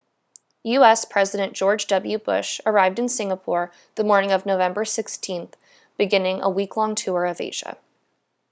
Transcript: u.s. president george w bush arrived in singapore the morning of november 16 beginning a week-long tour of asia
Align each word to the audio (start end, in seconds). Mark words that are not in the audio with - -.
u.s. 0.63 1.05
president 1.05 1.53
george 1.53 1.85
w 1.85 2.17
bush 2.17 2.59
arrived 2.65 2.97
in 2.97 3.07
singapore 3.07 3.71
the 3.93 4.03
morning 4.03 4.31
of 4.31 4.47
november 4.47 4.83
16 4.83 5.47
beginning 5.95 6.41
a 6.41 6.49
week-long 6.49 6.95
tour 6.95 7.23
of 7.27 7.39
asia 7.39 7.77